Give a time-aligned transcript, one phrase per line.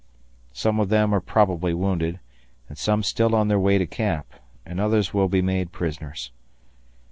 [0.53, 2.19] Some of them are probably wounded,
[2.67, 4.33] and some still on their way to camp,
[4.65, 6.31] and others will be made prisoners.